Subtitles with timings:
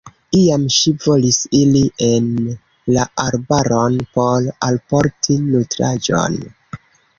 [0.35, 2.31] Iam ŝi volis iri en
[2.97, 6.43] la arbaron por alporti nutraĵon.